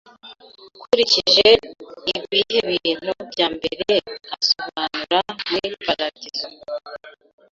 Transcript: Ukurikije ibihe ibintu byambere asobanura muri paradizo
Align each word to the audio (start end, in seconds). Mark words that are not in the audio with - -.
Ukurikije 0.77 1.49
ibihe 2.17 2.53
ibintu 2.73 3.11
byambere 3.31 3.93
asobanura 4.37 5.19
muri 5.49 5.69
paradizo 5.85 6.47